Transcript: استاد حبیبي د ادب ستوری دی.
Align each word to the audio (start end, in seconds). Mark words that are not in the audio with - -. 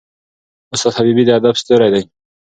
استاد 0.73 0.93
حبیبي 0.97 1.23
د 1.25 1.29
ادب 1.37 1.55
ستوری 1.61 1.89
دی. 1.93 2.03